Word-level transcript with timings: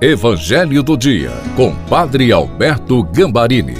Evangelho 0.00 0.80
do 0.80 0.96
Dia, 0.96 1.32
com 1.56 1.74
Padre 1.86 2.30
Alberto 2.30 3.02
Gambarini. 3.02 3.74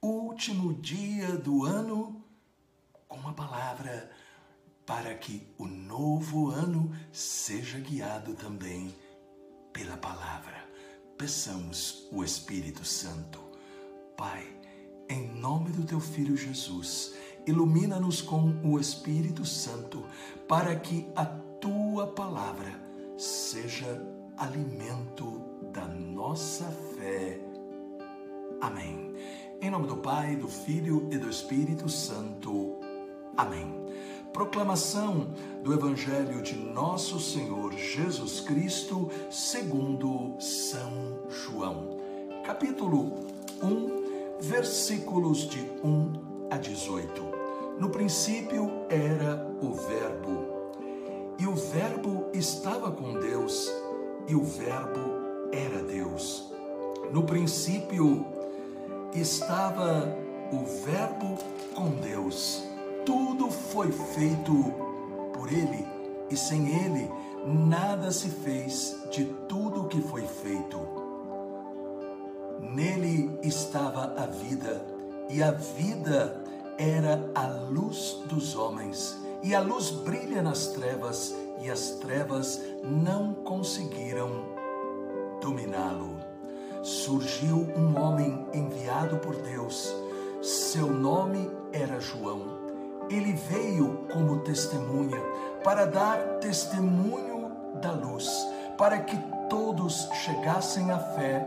Último 0.00 0.72
dia 0.74 1.32
do 1.32 1.64
ano 1.64 2.24
com 3.08 3.16
uma 3.18 3.32
palavra 3.32 4.08
para 4.86 5.12
que 5.16 5.42
o 5.58 5.66
novo 5.66 6.50
ano 6.50 6.92
seja 7.10 7.80
guiado 7.80 8.34
também 8.34 8.94
pela 9.72 9.96
palavra. 9.96 10.64
Peçamos 11.18 12.06
o 12.12 12.22
Espírito 12.22 12.84
Santo. 12.84 13.40
Pai, 14.16 14.46
em 15.08 15.26
nome 15.40 15.70
do 15.70 15.82
teu 15.82 15.98
filho 15.98 16.36
Jesus, 16.36 17.16
ilumina-nos 17.46 18.20
com 18.20 18.56
o 18.64 18.78
Espírito 18.78 19.44
Santo, 19.44 20.04
para 20.48 20.74
que 20.76 21.06
a 21.14 21.24
tua 21.24 22.08
palavra 22.08 22.72
seja 23.16 24.02
alimento 24.36 25.40
da 25.72 25.86
nossa 25.86 26.64
fé. 26.96 27.40
Amém. 28.60 29.14
Em 29.60 29.70
nome 29.70 29.86
do 29.86 29.96
Pai, 29.96 30.36
do 30.36 30.48
Filho 30.48 31.08
e 31.10 31.16
do 31.16 31.30
Espírito 31.30 31.88
Santo. 31.88 32.78
Amém. 33.36 33.74
Proclamação 34.32 35.32
do 35.62 35.72
Evangelho 35.72 36.42
de 36.42 36.56
Nosso 36.56 37.18
Senhor 37.18 37.72
Jesus 37.72 38.40
Cristo, 38.40 39.10
segundo 39.30 40.38
São 40.40 41.22
João. 41.30 41.96
Capítulo 42.44 43.14
1, 43.62 44.40
versículos 44.40 45.48
de 45.48 45.60
1 45.82 46.48
a 46.50 46.58
18. 46.58 47.35
No 47.78 47.90
princípio 47.90 48.70
era 48.88 49.54
o 49.60 49.72
Verbo, 49.74 50.46
e 51.38 51.46
o 51.46 51.54
Verbo 51.54 52.24
estava 52.32 52.90
com 52.90 53.20
Deus, 53.20 53.70
e 54.26 54.34
o 54.34 54.42
Verbo 54.42 55.50
era 55.52 55.82
Deus. 55.82 56.50
No 57.12 57.24
princípio 57.24 58.24
estava 59.14 60.16
o 60.50 60.64
Verbo 60.86 61.36
com 61.74 61.90
Deus. 62.00 62.64
Tudo 63.04 63.50
foi 63.50 63.92
feito 63.92 64.54
por 65.34 65.52
Ele, 65.52 65.86
e 66.30 66.36
sem 66.36 66.82
Ele 66.82 67.10
nada 67.44 68.10
se 68.10 68.30
fez 68.30 68.96
de 69.10 69.26
tudo 69.46 69.82
o 69.82 69.88
que 69.88 70.00
foi 70.00 70.22
feito. 70.22 70.78
Nele 72.58 73.38
estava 73.42 74.14
a 74.16 74.24
vida, 74.24 74.82
e 75.28 75.42
a 75.42 75.50
vida 75.50 76.45
era 76.78 77.30
a 77.34 77.46
luz 77.46 78.22
dos 78.26 78.54
homens, 78.56 79.16
e 79.42 79.54
a 79.54 79.60
luz 79.60 79.90
brilha 79.90 80.42
nas 80.42 80.68
trevas, 80.68 81.34
e 81.60 81.70
as 81.70 81.90
trevas 81.92 82.60
não 82.82 83.32
conseguiram 83.32 84.44
dominá-lo. 85.40 86.16
Surgiu 86.82 87.66
um 87.76 87.98
homem 88.00 88.46
enviado 88.52 89.16
por 89.18 89.36
Deus, 89.36 89.94
seu 90.42 90.86
nome 90.86 91.50
era 91.72 91.98
João. 91.98 92.56
Ele 93.08 93.32
veio 93.32 94.06
como 94.12 94.40
testemunha 94.40 95.20
para 95.64 95.86
dar 95.86 96.18
testemunho 96.40 97.52
da 97.80 97.92
luz, 97.92 98.28
para 98.76 98.98
que 99.00 99.16
todos 99.48 100.08
chegassem 100.24 100.90
à 100.90 100.98
fé 100.98 101.46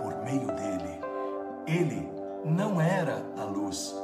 por 0.00 0.24
meio 0.24 0.46
dele. 0.48 0.98
Ele 1.66 2.10
não 2.44 2.80
era 2.80 3.22
a 3.38 3.44
luz, 3.44 3.94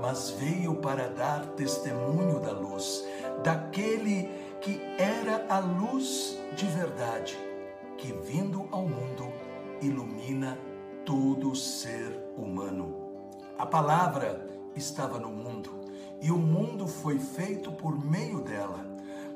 mas 0.00 0.30
veio 0.30 0.74
para 0.76 1.08
dar 1.08 1.46
testemunho 1.48 2.40
da 2.40 2.52
luz, 2.52 3.04
daquele 3.42 4.28
que 4.60 4.80
era 4.98 5.46
a 5.48 5.58
luz 5.58 6.38
de 6.56 6.66
verdade, 6.66 7.38
que 7.98 8.12
vindo 8.12 8.68
ao 8.70 8.82
mundo 8.82 9.32
ilumina 9.80 10.58
todo 11.04 11.54
ser 11.54 12.18
humano. 12.36 12.94
A 13.58 13.64
palavra 13.64 14.46
estava 14.74 15.18
no 15.18 15.30
mundo 15.30 15.70
e 16.20 16.30
o 16.30 16.38
mundo 16.38 16.86
foi 16.86 17.18
feito 17.18 17.72
por 17.72 17.98
meio 18.04 18.40
dela, 18.40 18.84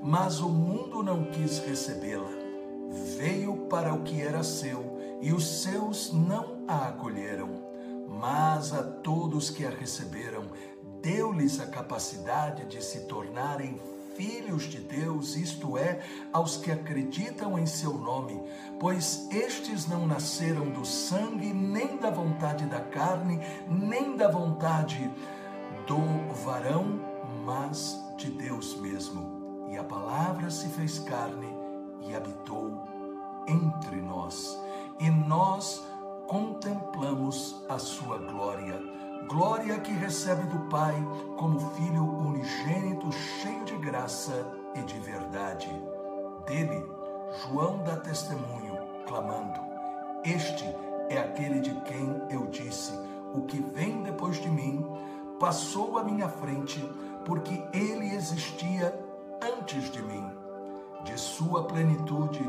mas 0.02 0.40
o 0.40 0.48
mundo 0.48 1.02
não 1.02 1.24
quis 1.24 1.58
recebê-la. 1.58 2.30
Veio 3.16 3.66
para 3.68 3.94
o 3.94 4.02
que 4.02 4.20
era 4.20 4.42
seu 4.42 4.98
e 5.20 5.32
os 5.32 5.62
seus 5.62 6.12
não 6.12 6.64
a 6.66 6.88
acolheram 6.88 7.39
mas 8.20 8.74
a 8.74 8.82
todos 8.82 9.48
que 9.48 9.64
a 9.64 9.70
receberam, 9.70 10.44
deu-lhes 11.00 11.58
a 11.58 11.66
capacidade 11.66 12.66
de 12.66 12.84
se 12.84 13.06
tornarem 13.06 13.80
filhos 14.14 14.64
de 14.64 14.78
Deus, 14.78 15.34
isto 15.34 15.78
é, 15.78 16.00
aos 16.30 16.58
que 16.58 16.70
acreditam 16.70 17.58
em 17.58 17.64
seu 17.64 17.94
nome, 17.94 18.38
pois 18.78 19.26
estes 19.30 19.88
não 19.88 20.06
nasceram 20.06 20.68
do 20.68 20.84
sangue, 20.84 21.54
nem 21.54 21.96
da 21.96 22.10
vontade 22.10 22.66
da 22.66 22.80
carne, 22.80 23.40
nem 23.66 24.14
da 24.14 24.28
vontade 24.28 25.10
do 25.86 26.34
varão, 26.44 27.00
mas 27.46 27.98
de 28.18 28.30
Deus 28.30 28.76
mesmo. 28.76 29.66
E 29.70 29.78
a 29.78 29.84
palavra 29.84 30.50
se 30.50 30.68
fez 30.68 30.98
carne 30.98 31.48
e 32.02 32.14
habitou 32.14 32.84
entre 33.48 33.96
nós. 33.96 34.58
E 34.98 35.08
nós 35.08 35.82
contemplamos 36.30 37.60
a 37.68 37.76
sua 37.76 38.16
glória. 38.18 38.80
Glória 39.26 39.80
que 39.80 39.90
recebe 39.90 40.44
do 40.44 40.60
Pai 40.68 40.94
como 41.36 41.58
Filho 41.72 42.04
unigênito, 42.04 43.10
cheio 43.10 43.64
de 43.64 43.76
graça 43.78 44.46
e 44.76 44.80
de 44.82 44.96
verdade. 45.00 45.68
Dele, 46.46 46.86
João 47.42 47.82
dá 47.82 47.96
testemunho, 47.96 48.78
clamando: 49.08 49.58
Este 50.24 50.64
é 51.08 51.18
aquele 51.18 51.58
de 51.58 51.74
quem 51.80 52.22
eu 52.30 52.46
disse: 52.46 52.92
O 53.34 53.42
que 53.42 53.60
vem 53.60 54.00
depois 54.04 54.40
de 54.40 54.48
mim 54.48 54.86
passou 55.40 55.98
à 55.98 56.04
minha 56.04 56.28
frente, 56.28 56.78
porque 57.24 57.60
ele 57.72 58.14
existia 58.14 58.94
antes 59.42 59.90
de 59.90 60.00
mim. 60.00 60.30
De 61.02 61.18
sua 61.18 61.64
plenitude, 61.64 62.48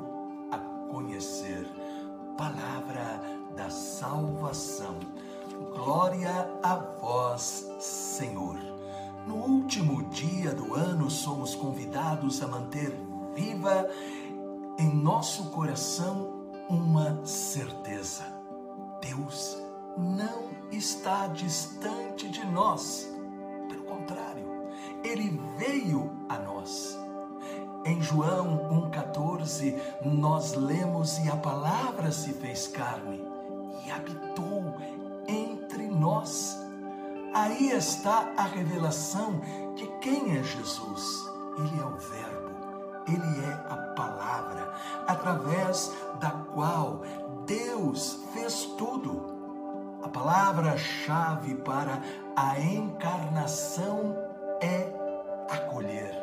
salvação. 4.11 4.95
Glória 5.73 6.49
a 6.61 6.75
vós, 6.75 7.71
Senhor. 7.79 8.57
No 9.25 9.35
último 9.35 10.03
dia 10.09 10.53
do 10.53 10.75
ano, 10.75 11.09
somos 11.09 11.55
convidados 11.55 12.43
a 12.43 12.47
manter 12.47 12.93
viva 13.33 13.87
em 14.77 14.93
nosso 14.93 15.45
coração 15.51 16.29
uma 16.67 17.25
certeza: 17.25 18.25
Deus 18.99 19.57
não 19.97 20.49
está 20.71 21.27
distante 21.27 22.27
de 22.27 22.45
nós. 22.45 23.09
Pelo 23.69 23.83
contrário, 23.83 24.45
ele 25.05 25.39
veio 25.57 26.11
a 26.27 26.37
nós. 26.37 26.99
Em 27.85 28.01
João 28.01 28.89
1,14, 28.91 29.79
nós 30.03 30.53
lemos: 30.53 31.17
E 31.19 31.29
a 31.29 31.37
palavra 31.37 32.11
se 32.11 32.33
fez 32.33 32.67
carne 32.67 33.40
e 33.85 33.91
habitou 33.91 34.75
entre 35.27 35.87
nós. 35.87 36.57
Aí 37.33 37.71
está 37.71 38.33
a 38.35 38.43
revelação 38.43 39.39
de 39.75 39.87
quem 40.01 40.37
é 40.37 40.43
Jesus. 40.43 41.29
Ele 41.57 41.81
é 41.81 41.85
o 41.85 41.97
Verbo, 41.97 42.51
ele 43.07 43.45
é 43.45 43.53
a 43.69 43.77
palavra, 43.95 44.73
através 45.07 45.91
da 46.19 46.31
qual 46.31 47.01
Deus 47.45 48.19
fez 48.33 48.65
tudo. 48.77 49.31
A 50.03 50.09
palavra-chave 50.09 51.55
para 51.55 52.01
a 52.35 52.59
encarnação 52.59 54.15
é 54.59 54.91
acolher. 55.49 56.17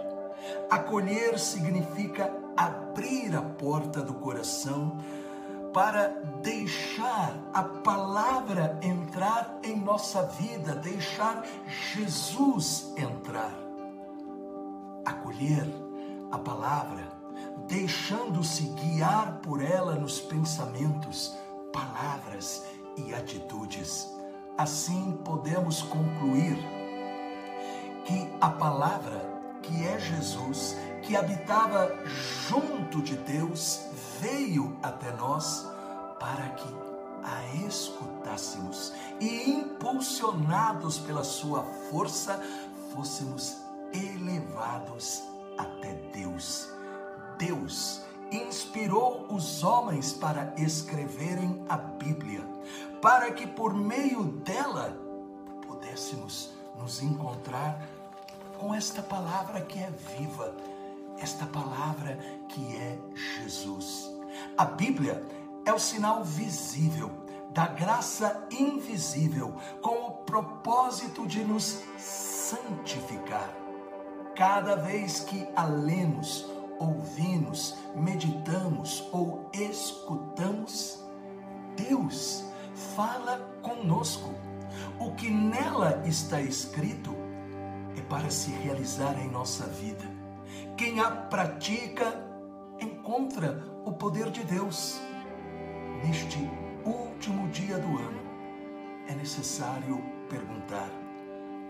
Acolher 0.71 1.39
significa 1.39 2.33
abrir 2.57 3.37
a 3.37 3.43
porta 3.43 4.03
do 4.03 4.15
coração 4.15 4.99
para 5.73 6.09
deixar 6.43 7.35
a 7.53 7.63
palavra 7.63 8.79
entrar 8.83 9.59
em 9.63 9.79
nossa 9.79 10.23
vida, 10.23 10.75
deixar 10.75 11.45
Jesus 11.67 12.93
entrar. 12.97 13.55
Acolher 15.05 15.67
a 16.31 16.39
palavra 16.39 17.19
deixando-se 17.69 18.65
guiar 18.69 19.41
por 19.43 19.63
ela 19.63 19.95
nos 19.95 20.21
pensamentos, 20.21 21.37
palavras 21.73 22.65
e 22.97 23.15
atitudes. 23.15 24.09
Assim 24.57 25.13
podemos 25.25 25.83
concluir 25.83 26.59
que 28.05 28.29
a 28.41 28.49
palavra, 28.49 29.21
que 29.63 29.87
é 29.87 29.99
Jesus, 29.99 30.77
que 31.09 31.17
habitava 31.17 31.91
junto 32.47 33.01
de 33.01 33.17
Deus, 33.17 33.87
veio 34.21 34.77
até 34.83 35.11
nós 35.13 35.67
para 36.21 36.51
que 36.51 36.69
a 37.25 37.67
escutássemos 37.67 38.93
e, 39.19 39.51
impulsionados 39.51 40.99
pela 40.99 41.25
sua 41.25 41.65
força, 41.91 42.39
fôssemos 42.93 43.57
elevados 43.91 45.23
até 45.57 45.95
Deus. 46.13 46.69
Deus 47.39 48.03
inspirou 48.31 49.27
os 49.31 49.65
homens 49.65 50.13
para 50.13 50.53
escreverem 50.59 51.65
a 51.71 51.79
Bíblia, 51.79 52.45
para 53.01 53.33
que 53.33 53.47
por 53.47 53.73
meio 53.73 54.25
dela 54.25 54.95
pudéssemos 55.67 56.51
nos 56.79 57.03
encontrar 57.03 57.83
com 58.59 58.75
esta 58.75 59.01
palavra 59.01 59.63
que 59.63 59.79
é 59.79 59.91
viva, 60.19 60.55
esta 61.21 61.47
palavra 61.47 62.19
que 62.49 62.77
é 62.77 62.99
Jesus. 63.15 64.11
A 64.57 64.65
Bíblia 64.65 65.23
é 65.65 65.73
o 65.73 65.79
sinal 65.79 66.25
visível 66.25 67.11
da 67.51 67.67
graça 67.67 68.47
invisível 68.51 69.55
com 69.83 70.07
o 70.07 70.11
propósito 70.25 71.27
de 71.27 71.43
nos 71.45 71.83
santificar. 71.97 73.53
Cada 74.37 74.77
vez 74.77 75.21
que 75.21 75.47
a 75.57 75.65
lemos, 75.65 76.47
ouvimos, 76.79 77.77
meditamos 77.97 79.09
ou 79.13 79.51
escutamos, 79.53 81.03
Deus 81.77 82.45
fala 82.95 83.39
conosco. 83.63 84.33
O 85.01 85.13
que 85.13 85.29
nela 85.29 86.03
está 86.07 86.41
escrito 86.41 87.15
é 87.97 88.01
para 88.03 88.31
se 88.31 88.51
realizar 88.51 89.19
em 89.19 89.29
nossa 89.29 89.67
vida. 89.67 90.18
A 90.99 91.13
pratica 91.13 92.13
encontra 92.81 93.65
o 93.85 93.93
poder 93.93 94.31
de 94.31 94.43
Deus. 94.43 95.01
Neste 96.03 96.39
último 96.85 97.47
dia 97.51 97.79
do 97.79 97.87
ano, 97.87 98.21
é 99.07 99.15
necessário 99.15 100.03
perguntar: 100.29 100.91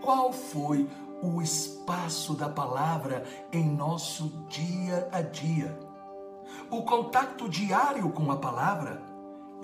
qual 0.01 0.33
foi 0.33 0.89
o 1.21 1.43
espaço 1.43 2.33
da 2.33 2.49
palavra 2.49 3.23
em 3.51 3.69
nosso 3.69 4.29
dia 4.49 5.07
a 5.11 5.21
dia? 5.21 5.77
O 6.71 6.81
contato 6.81 7.47
diário 7.47 8.09
com 8.09 8.31
a 8.31 8.37
palavra 8.37 8.99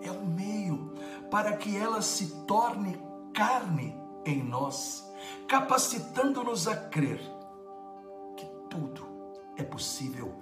é 0.04 0.12
o 0.12 0.26
meio 0.26 0.94
para 1.32 1.58
que 1.58 1.76
ela 1.76 2.04
se 2.04 2.46
torne 2.46 3.02
carne 3.34 4.00
em 4.24 4.44
nós, 4.44 5.12
capacitando-nos 5.48 6.68
a 6.68 6.76
crer 6.76 7.20
que 8.38 8.46
tudo 8.70 9.05
é 9.58 9.64
possível 9.64 10.34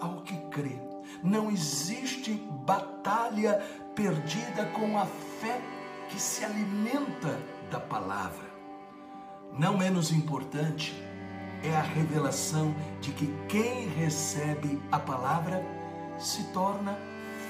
ao 0.00 0.22
que 0.22 0.36
crê. 0.48 0.78
Não 1.22 1.50
existe 1.50 2.34
batalha 2.64 3.62
perdida 3.94 4.66
com 4.66 4.98
a 4.98 5.06
fé 5.06 5.60
que 6.08 6.20
se 6.20 6.44
alimenta 6.44 7.38
da 7.70 7.78
palavra. 7.78 8.50
Não 9.58 9.76
menos 9.76 10.12
importante 10.12 10.94
é 11.62 11.74
a 11.76 11.82
revelação 11.82 12.74
de 13.00 13.12
que 13.12 13.26
quem 13.48 13.88
recebe 13.88 14.80
a 14.90 14.98
palavra 14.98 15.64
se 16.18 16.44
torna 16.52 16.98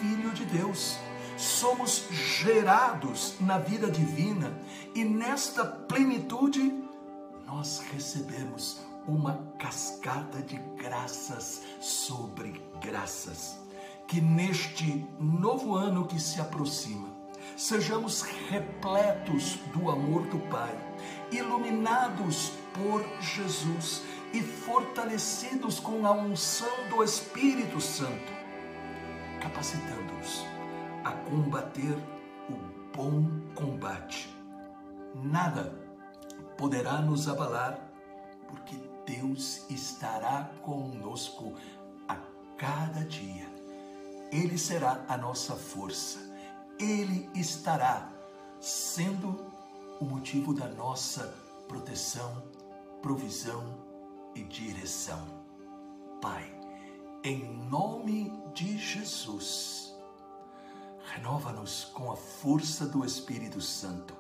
filho 0.01 0.31
de 0.31 0.45
Deus. 0.45 0.99
Somos 1.37 2.07
gerados 2.11 3.37
na 3.41 3.59
vida 3.59 3.91
divina 3.91 4.53
e 4.95 5.05
nesta 5.05 5.65
plenitude 5.65 6.83
nós 7.47 7.83
recebemos 7.93 8.90
uma 9.07 9.53
cascada 9.59 10.43
de 10.43 10.57
graças 10.77 11.63
sobre 11.81 12.63
graças. 12.81 13.59
Que 14.07 14.21
neste 14.21 15.07
novo 15.19 15.75
ano 15.75 16.07
que 16.07 16.21
se 16.21 16.41
aproxima, 16.41 17.09
sejamos 17.57 18.23
repletos 18.23 19.57
do 19.73 19.91
amor 19.91 20.27
do 20.27 20.39
Pai, 20.49 20.75
iluminados 21.31 22.53
por 22.75 23.05
Jesus 23.21 24.03
e 24.33 24.41
fortalecidos 24.41 25.81
com 25.81 26.07
a 26.07 26.13
unção 26.13 26.89
do 26.89 27.03
Espírito 27.03 27.81
Santo, 27.81 28.33
capacitando-nos 29.41 30.45
a 31.05 31.13
combater 31.13 31.97
o 32.49 32.97
bom 32.97 33.25
combate. 33.55 34.29
Nada 35.15 35.75
poderá 36.57 37.01
nos 37.01 37.29
abalar, 37.29 37.90
porque 38.51 38.77
Deus 39.07 39.65
estará 39.71 40.51
conosco 40.63 41.55
a 42.09 42.17
cada 42.57 43.05
dia. 43.05 43.49
Ele 44.31 44.59
será 44.59 45.05
a 45.09 45.17
nossa 45.17 45.55
força. 45.55 46.19
Ele 46.79 47.29
estará 47.35 48.11
sendo 48.61 49.45
o 50.01 50.05
motivo 50.05 50.55
da 50.55 50.69
nossa 50.69 51.35
proteção, 51.69 52.43
provisão 53.03 53.65
e 54.35 54.43
direção. 54.43 55.27
Pai, 56.21 56.53
em 57.23 57.45
nome 57.69 58.33
de 58.55 58.79
Jesus, 58.79 59.95
renova-nos 61.15 61.85
com 61.87 62.13
a 62.13 62.17
força 62.17 62.87
do 62.87 63.05
Espírito 63.05 63.61
Santo, 63.61 64.15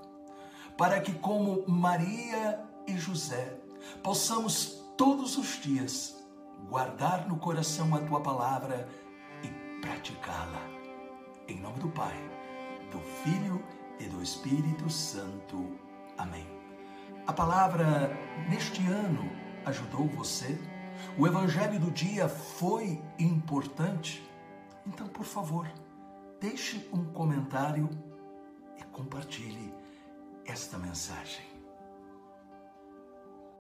para 0.76 1.00
que, 1.00 1.12
como 1.12 1.64
Maria 1.68 2.62
e 2.86 2.96
José, 2.96 3.58
possamos 4.02 4.80
todos 4.96 5.36
os 5.36 5.60
dias 5.60 6.16
guardar 6.68 7.28
no 7.28 7.36
coração 7.36 7.94
a 7.94 8.00
tua 8.00 8.20
palavra 8.20 8.88
e 9.42 9.80
praticá-la. 9.80 10.62
Em 11.48 11.60
nome 11.60 11.78
do 11.80 11.88
Pai, 11.88 12.16
do 12.90 13.00
Filho 13.22 13.64
e 13.98 14.04
do 14.04 14.22
Espírito 14.22 14.88
Santo. 14.88 15.78
Amém. 16.16 16.46
A 17.26 17.32
palavra 17.32 18.16
neste 18.48 18.86
ano 18.86 19.30
ajudou 19.64 20.06
você? 20.08 20.58
O 21.18 21.26
evangelho 21.26 21.80
do 21.80 21.90
dia 21.90 22.28
foi 22.28 23.02
importante? 23.18 24.28
Então, 24.86 25.08
por 25.08 25.24
favor, 25.24 25.70
deixe 26.40 26.88
um 26.92 27.04
comentário 27.04 27.88
e 28.78 28.82
compartilhe 28.84 29.72
esta 30.44 30.78
mensagem. 30.78 31.49